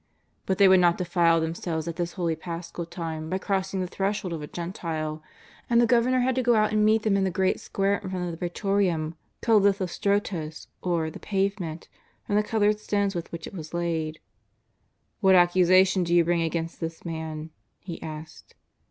[0.47, 4.33] But they would not defile themselves at this holy Paschal time by crossing the threshold
[4.33, 5.21] of a Gentile,
[5.69, 8.09] and the Governor had to go out and meet them in the great square in
[8.09, 11.87] front of the Prsetorium, called Lithostrotos, or the Pavement,
[12.25, 14.19] from the coloured stones with which it was laid."
[15.21, 17.51] What accusation do you bring against this Man?
[17.63, 18.55] *' he asked.